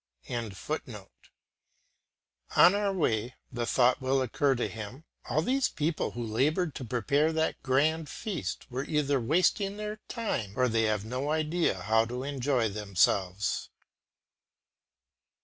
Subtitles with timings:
[0.31, 0.49] ]On
[2.73, 7.31] our way, the thought will occur to him, "All those people who laboured to prepare
[7.33, 12.23] that grand feast were either wasting their time or they have no idea how to
[12.23, 13.69] enjoy themselves."